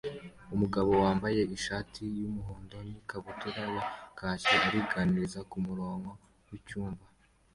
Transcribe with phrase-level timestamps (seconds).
[0.53, 3.83] Umugabo wambaye ishati yumuhondo nikabutura ya
[4.17, 6.09] khaki aringaniza kumurongo
[6.49, 7.01] wicyuma